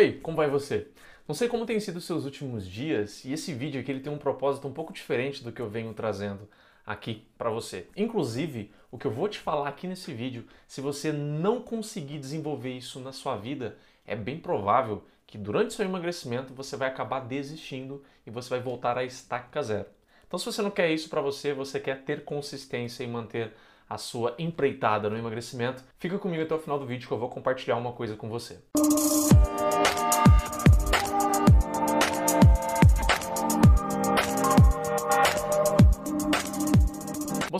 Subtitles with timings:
[0.00, 0.86] Oi, como vai você?
[1.28, 4.10] Não sei como tem sido os seus últimos dias e esse vídeo aqui ele tem
[4.10, 6.48] um propósito um pouco diferente do que eu venho trazendo
[6.86, 7.86] aqui para você.
[7.94, 12.72] Inclusive, o que eu vou te falar aqui nesse vídeo, se você não conseguir desenvolver
[12.72, 13.76] isso na sua vida,
[14.06, 18.96] é bem provável que durante seu emagrecimento você vai acabar desistindo e você vai voltar
[18.96, 19.88] à estaca zero.
[20.26, 23.52] Então, se você não quer isso para você, você quer ter consistência e manter
[23.86, 27.28] a sua empreitada no emagrecimento, fica comigo até o final do vídeo que eu vou
[27.28, 28.60] compartilhar uma coisa com você.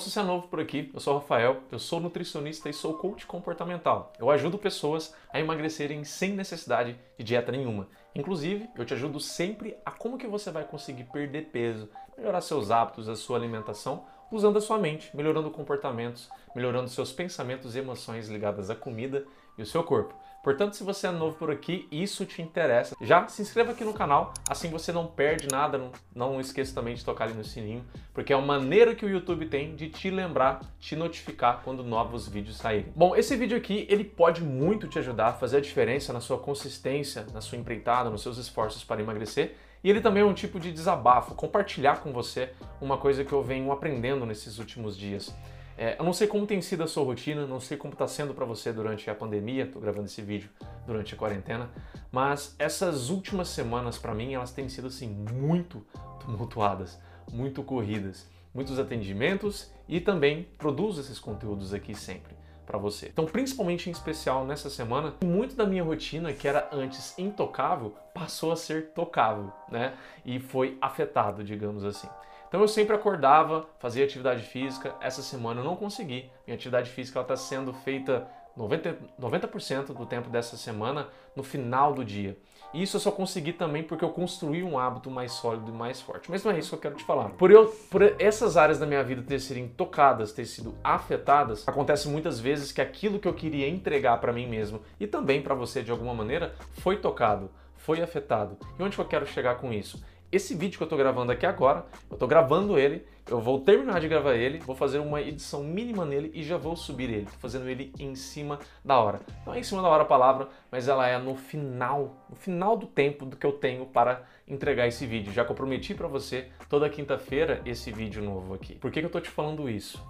[0.01, 2.95] Se você é novo por aqui, eu sou o Rafael, eu sou nutricionista e sou
[2.95, 4.15] coach comportamental.
[4.19, 7.87] Eu ajudo pessoas a emagrecerem sem necessidade de dieta nenhuma.
[8.15, 11.87] Inclusive, eu te ajudo sempre a como que você vai conseguir perder peso,
[12.17, 17.77] melhorar seus hábitos, a sua alimentação usando a sua mente, melhorando comportamentos, melhorando seus pensamentos
[17.77, 19.27] e emoções ligadas à comida
[19.59, 20.15] e o seu corpo.
[20.43, 23.85] Portanto, se você é novo por aqui e isso te interessa, já se inscreva aqui
[23.85, 27.45] no canal, assim você não perde nada, não, não esqueça também de tocar ali no
[27.45, 31.83] sininho, porque é uma maneira que o YouTube tem de te lembrar, te notificar quando
[31.83, 32.91] novos vídeos saírem.
[32.97, 36.39] Bom, esse vídeo aqui, ele pode muito te ajudar a fazer a diferença na sua
[36.39, 40.59] consistência, na sua empreitada, nos seus esforços para emagrecer, e ele também é um tipo
[40.59, 45.35] de desabafo, compartilhar com você uma coisa que eu venho aprendendo nesses últimos dias.
[45.81, 48.35] É, eu não sei como tem sido a sua rotina, não sei como está sendo
[48.35, 50.51] para você durante a pandemia, estou gravando esse vídeo
[50.87, 51.71] durante a quarentena,
[52.13, 55.81] mas essas últimas semanas para mim elas têm sido assim muito
[56.21, 57.01] tumultuadas,
[57.33, 62.37] muito corridas, muitos atendimentos e também produzo esses conteúdos aqui sempre
[62.67, 63.09] para você.
[63.09, 68.53] Então, principalmente em especial nessa semana, muito da minha rotina, que era antes intocável, passou
[68.53, 69.95] a ser tocável, né?
[70.27, 72.09] E foi afetado, digamos assim.
[72.51, 74.93] Então eu sempre acordava, fazia atividade física.
[75.01, 76.29] Essa semana eu não consegui.
[76.45, 78.27] Minha atividade física está sendo feita
[78.59, 82.37] 90%, 90 do tempo dessa semana no final do dia.
[82.75, 86.01] E isso eu só consegui também porque eu construí um hábito mais sólido e mais
[86.01, 86.29] forte.
[86.29, 87.29] Mas não é isso que eu quero te falar.
[87.31, 92.09] Por, eu, por essas áreas da minha vida ter sido tocadas, ter sido afetadas, acontece
[92.09, 95.85] muitas vezes que aquilo que eu queria entregar para mim mesmo e também para você
[95.85, 98.59] de alguma maneira foi tocado, foi afetado.
[98.77, 100.03] E onde eu quero chegar com isso?
[100.33, 104.01] Esse vídeo que eu estou gravando aqui agora, eu estou gravando ele, eu vou terminar
[104.01, 107.23] de gravar ele, vou fazer uma edição mínima nele e já vou subir ele.
[107.23, 109.21] Estou fazendo ele em cima da hora.
[109.45, 112.77] Não é em cima da hora a palavra, mas ela é no final, no final
[112.77, 115.33] do tempo do que eu tenho para entregar esse vídeo.
[115.33, 118.75] Já que eu prometi para você toda quinta-feira esse vídeo novo aqui.
[118.77, 120.01] Por que, que eu estou te falando isso?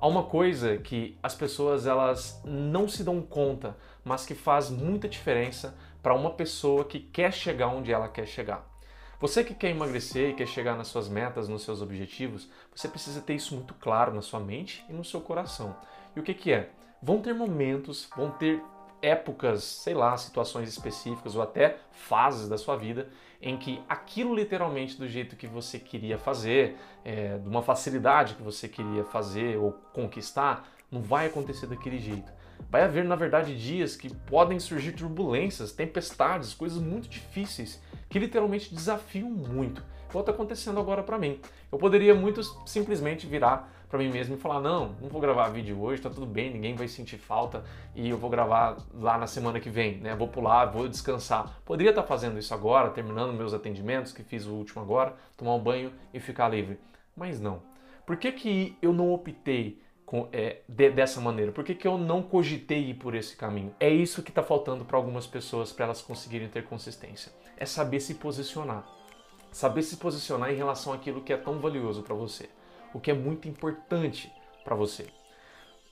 [0.00, 5.08] Há uma coisa que as pessoas elas não se dão conta, mas que faz muita
[5.08, 8.69] diferença para uma pessoa que quer chegar onde ela quer chegar.
[9.20, 13.20] Você que quer emagrecer e quer chegar nas suas metas, nos seus objetivos, você precisa
[13.20, 15.76] ter isso muito claro na sua mente e no seu coração.
[16.16, 16.70] E o que, que é?
[17.02, 18.62] Vão ter momentos, vão ter
[19.02, 23.10] épocas, sei lá, situações específicas ou até fases da sua vida
[23.42, 28.42] em que aquilo literalmente do jeito que você queria fazer, é, de uma facilidade que
[28.42, 32.32] você queria fazer ou conquistar, não vai acontecer daquele jeito.
[32.70, 38.74] Vai haver, na verdade, dias que podem surgir turbulências, tempestades, coisas muito difíceis que literalmente
[38.74, 39.82] desafiam muito.
[40.10, 41.40] Igual está acontecendo agora para mim.
[41.70, 45.80] Eu poderia muito simplesmente virar para mim mesmo e falar: não, não vou gravar vídeo
[45.80, 49.60] hoje, tá tudo bem, ninguém vai sentir falta e eu vou gravar lá na semana
[49.60, 50.14] que vem, né?
[50.16, 51.60] Vou pular, vou descansar.
[51.64, 55.54] Poderia estar tá fazendo isso agora, terminando meus atendimentos, que fiz o último agora, tomar
[55.54, 56.78] um banho e ficar livre.
[57.16, 57.62] Mas não.
[58.04, 61.52] Por que, que eu não optei com, é, de, dessa maneira?
[61.52, 63.72] Por que, que eu não cogitei ir por esse caminho?
[63.78, 67.30] É isso que está faltando para algumas pessoas para elas conseguirem ter consistência.
[67.60, 68.84] É saber se posicionar.
[69.52, 72.50] Saber se posicionar em relação àquilo que é tão valioso para você.
[72.92, 74.32] O que é muito importante
[74.64, 75.06] para você.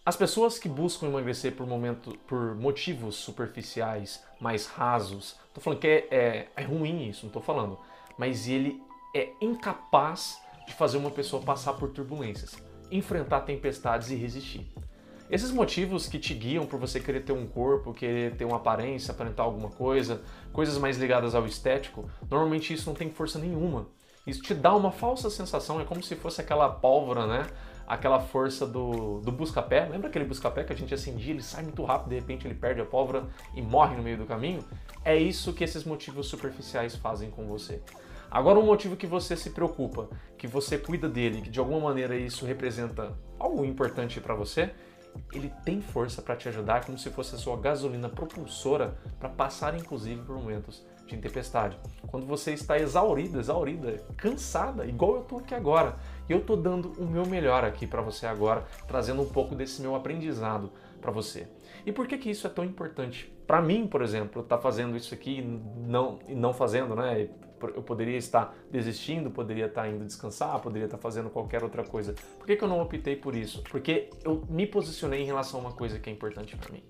[0.04, 5.86] As pessoas que buscam emagrecer por, momento, por motivos superficiais, mais rasos, tô falando que
[5.86, 7.78] é, é, é ruim isso, não tô falando,
[8.16, 8.82] mas ele
[9.14, 12.56] é incapaz de fazer uma pessoa passar por turbulências
[12.90, 14.66] enfrentar tempestades e resistir.
[15.30, 19.12] Esses motivos que te guiam por você querer ter um corpo, querer ter uma aparência,
[19.12, 20.22] aparentar alguma coisa,
[20.52, 23.88] coisas mais ligadas ao estético, normalmente isso não tem força nenhuma.
[24.26, 27.46] Isso te dá uma falsa sensação, é como se fosse aquela pólvora, né?
[27.86, 29.86] Aquela força do, do busca-pé.
[29.86, 32.80] Lembra aquele busca-pé que a gente acendia, ele sai muito rápido, de repente ele perde
[32.80, 34.64] a pólvora e morre no meio do caminho?
[35.04, 37.82] É isso que esses motivos superficiais fazem com você.
[38.30, 42.14] Agora, um motivo que você se preocupa, que você cuida dele, que de alguma maneira
[42.14, 44.70] isso representa algo importante para você,
[45.32, 49.74] ele tem força para te ajudar, como se fosse a sua gasolina propulsora para passar,
[49.74, 51.78] inclusive, por momentos de tempestade.
[52.06, 55.96] Quando você está exaurida, exaurida, cansada, igual eu estou aqui agora,
[56.28, 59.80] e eu estou dando o meu melhor aqui para você agora, trazendo um pouco desse
[59.80, 60.70] meu aprendizado
[61.00, 61.48] para você.
[61.86, 64.94] E por que que isso é tão importante para mim, por exemplo, estar tá fazendo
[64.94, 67.30] isso aqui e não, e não fazendo, né?
[67.74, 72.14] Eu poderia estar desistindo, poderia estar indo descansar, poderia estar fazendo qualquer outra coisa.
[72.38, 73.62] Por que, que eu não optei por isso?
[73.64, 76.82] Porque eu me posicionei em relação a uma coisa que é importante para mim.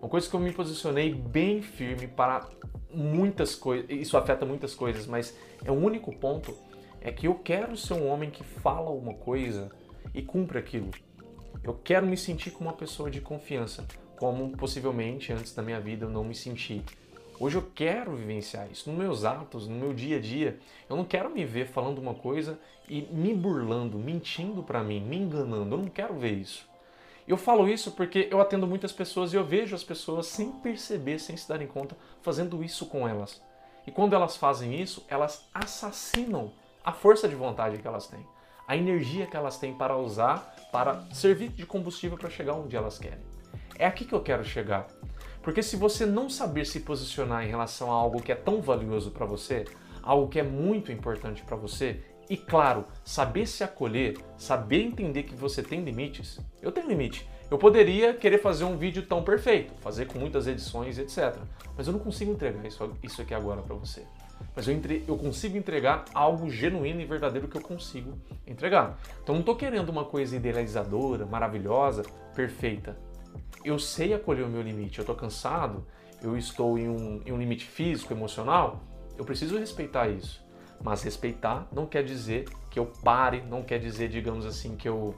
[0.00, 2.46] Uma coisa que eu me posicionei bem firme para
[2.90, 6.54] muitas coisas, isso afeta muitas coisas, mas é o único ponto
[7.00, 9.70] é que eu quero ser um homem que fala uma coisa
[10.14, 10.90] e cumpre aquilo.
[11.62, 13.86] Eu quero me sentir como uma pessoa de confiança,
[14.16, 16.82] como possivelmente antes da minha vida eu não me senti.
[17.38, 20.58] Hoje eu quero vivenciar isso nos meus atos, no meu dia a dia.
[20.88, 22.58] Eu não quero me ver falando uma coisa
[22.88, 25.74] e me burlando, mentindo para mim, me enganando.
[25.74, 26.68] Eu não quero ver isso.
[27.26, 31.18] Eu falo isso porque eu atendo muitas pessoas e eu vejo as pessoas sem perceber,
[31.18, 33.42] sem se darem conta, fazendo isso com elas.
[33.86, 36.52] E quando elas fazem isso, elas assassinam
[36.84, 38.26] a força de vontade que elas têm,
[38.68, 42.98] a energia que elas têm para usar, para servir de combustível para chegar onde elas
[42.98, 43.24] querem.
[43.78, 44.86] É aqui que eu quero chegar.
[45.44, 49.10] Porque se você não saber se posicionar em relação a algo que é tão valioso
[49.10, 49.66] para você,
[50.02, 52.00] algo que é muito importante para você,
[52.30, 56.40] e claro, saber se acolher, saber entender que você tem limites.
[56.62, 57.28] Eu tenho limite.
[57.50, 61.36] Eu poderia querer fazer um vídeo tão perfeito, fazer com muitas edições, etc.
[61.76, 64.02] Mas eu não consigo entregar isso, isso aqui agora para você.
[64.56, 68.98] Mas eu, entre, eu consigo entregar algo genuíno e verdadeiro que eu consigo entregar.
[69.22, 72.02] Então não estou querendo uma coisa idealizadora, maravilhosa,
[72.34, 72.96] perfeita.
[73.64, 74.98] Eu sei acolher o meu limite.
[74.98, 75.86] Eu estou cansado,
[76.22, 78.82] eu estou em um, em um limite físico, emocional.
[79.16, 80.44] Eu preciso respeitar isso.
[80.82, 85.14] Mas respeitar não quer dizer que eu pare, não quer dizer, digamos assim, que eu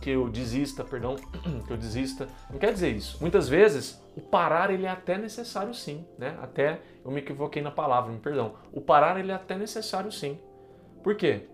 [0.00, 1.16] que eu desista, perdão,
[1.66, 2.28] que eu desista.
[2.50, 3.18] Não quer dizer isso.
[3.20, 6.38] Muitas vezes o parar ele é até necessário sim, né?
[6.40, 8.54] Até eu me equivoquei na palavra, me perdão.
[8.72, 10.38] O parar ele é até necessário sim.
[11.02, 11.48] Por quê?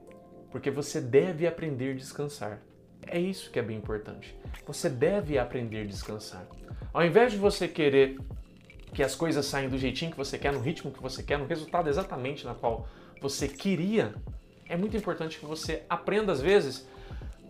[0.50, 2.60] Porque você deve aprender a descansar.
[3.06, 4.34] É isso que é bem importante.
[4.66, 6.46] Você deve aprender a descansar.
[6.92, 8.18] Ao invés de você querer
[8.92, 11.46] que as coisas saiam do jeitinho que você quer, no ritmo que você quer, no
[11.46, 12.88] resultado exatamente na qual
[13.20, 14.14] você queria,
[14.68, 16.86] é muito importante que você aprenda às vezes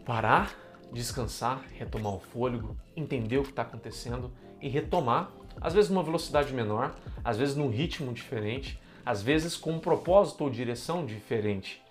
[0.05, 0.55] parar,
[0.93, 5.31] descansar, retomar o fôlego, entender o que está acontecendo e retomar,
[5.61, 10.45] às vezes numa velocidade menor, às vezes num ritmo diferente, às vezes com um propósito
[10.45, 11.83] ou direção diferente.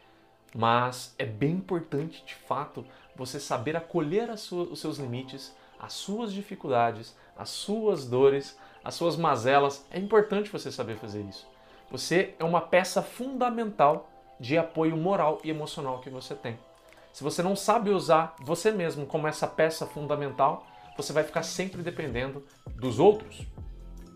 [0.56, 6.32] Mas é bem importante, de fato, você saber acolher sua, os seus limites, as suas
[6.32, 9.86] dificuldades, as suas dores, as suas mazelas.
[9.92, 11.48] É importante você saber fazer isso.
[11.92, 16.58] Você é uma peça fundamental de apoio moral e emocional que você tem.
[17.12, 20.66] Se você não sabe usar você mesmo como essa peça fundamental,
[20.98, 22.44] você vai ficar sempre dependendo
[22.76, 23.46] dos outros.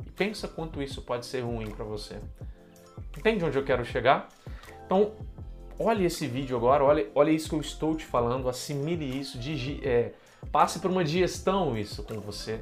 [0.05, 2.19] E pensa quanto isso pode ser ruim para você.
[3.15, 4.27] Entende onde eu quero chegar?
[4.85, 5.13] Então,
[5.79, 9.79] olhe esse vídeo agora, olhe, olhe isso que eu estou te falando, assimile isso, digi,
[9.83, 10.13] é,
[10.51, 12.61] passe por uma digestão isso com você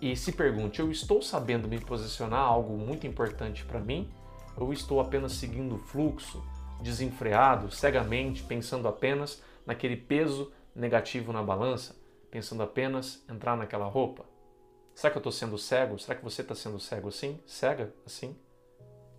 [0.00, 4.08] e se pergunte: eu estou sabendo me posicionar algo muito importante para mim?
[4.56, 6.42] Ou estou apenas seguindo o fluxo,
[6.80, 11.94] desenfreado, cegamente, pensando apenas naquele peso negativo na balança,
[12.30, 14.24] pensando apenas entrar naquela roupa?
[14.94, 15.98] Será que eu estou sendo cego?
[15.98, 17.38] Será que você está sendo cego assim?
[17.46, 18.34] Cega assim?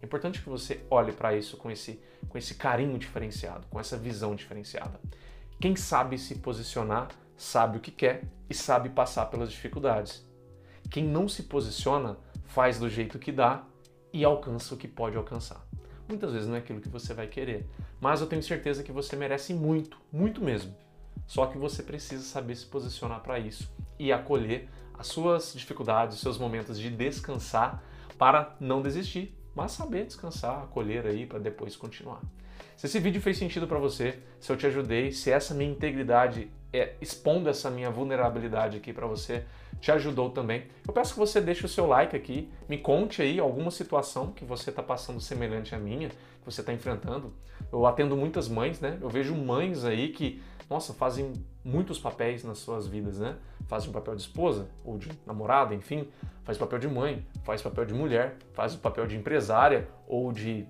[0.01, 1.99] É importante que você olhe para isso com esse,
[2.29, 4.99] com esse carinho diferenciado, com essa visão diferenciada.
[5.59, 10.25] Quem sabe se posicionar sabe o que quer e sabe passar pelas dificuldades.
[10.89, 13.63] Quem não se posiciona faz do jeito que dá
[14.13, 15.65] e alcança o que pode alcançar.
[16.07, 17.67] Muitas vezes não é aquilo que você vai querer,
[17.99, 20.75] mas eu tenho certeza que você merece muito, muito mesmo.
[21.25, 23.69] Só que você precisa saber se posicionar para isso
[23.99, 27.83] e acolher as suas dificuldades, os seus momentos de descansar
[28.17, 32.21] para não desistir, mas saber descansar, acolher aí para depois continuar.
[32.75, 36.51] Se esse vídeo fez sentido para você, se eu te ajudei, se essa minha integridade
[36.71, 39.45] é, expondo essa minha vulnerabilidade aqui para você
[39.81, 43.39] te ajudou também, eu peço que você deixe o seu like aqui, me conte aí
[43.39, 47.33] alguma situação que você está passando semelhante à minha, que você está enfrentando.
[47.71, 48.99] Eu atendo muitas mães, né?
[49.01, 51.33] Eu vejo mães aí que, nossa, fazem
[51.65, 53.37] muitos papéis nas suas vidas, né?
[53.67, 56.07] Fazem o papel de esposa ou de namorada, enfim,
[56.43, 60.65] faz papel de mãe, faz papel de mulher, faz o papel de empresária ou de,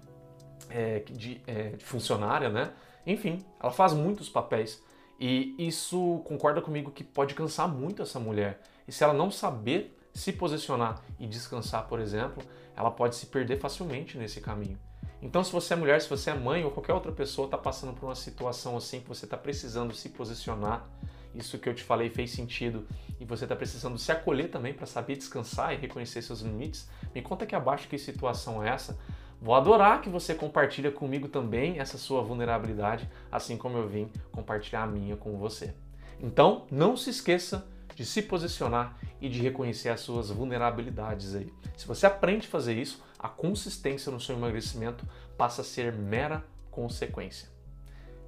[0.70, 2.72] é, de, é, de funcionária, né?
[3.06, 4.84] Enfim, ela faz muitos papéis.
[5.20, 8.62] E isso concorda comigo que pode cansar muito essa mulher.
[8.88, 12.44] E se ela não saber se posicionar e descansar, por exemplo,
[12.75, 14.77] ela pode se perder facilmente nesse caminho.
[15.22, 17.94] Então, se você é mulher, se você é mãe ou qualquer outra pessoa está passando
[17.94, 20.88] por uma situação assim que você está precisando se posicionar,
[21.36, 22.88] isso que eu te falei fez sentido
[23.20, 27.22] e você está precisando se acolher também para saber descansar e reconhecer seus limites, me
[27.22, 28.98] conta aqui abaixo que situação é essa
[29.40, 34.84] Vou adorar que você compartilhe comigo também essa sua vulnerabilidade, assim como eu vim compartilhar
[34.84, 35.76] a minha com você.
[36.20, 41.54] Então, não se esqueça de se posicionar e de reconhecer as suas vulnerabilidades aí.
[41.76, 45.06] Se você aprende a fazer isso, a consistência no seu emagrecimento
[45.38, 47.48] passa a ser mera consequência.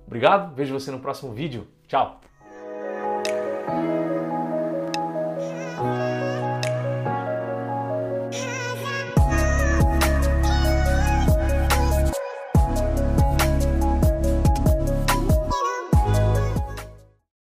[0.06, 1.68] Obrigado, vejo você no próximo vídeo.
[1.88, 2.22] Tchau!
[3.69, 3.99] thank you